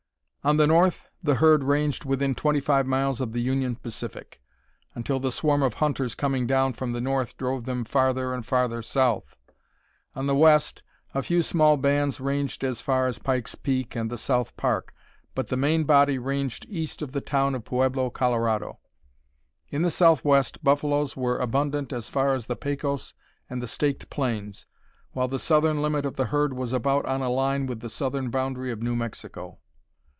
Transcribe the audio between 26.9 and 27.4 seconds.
on a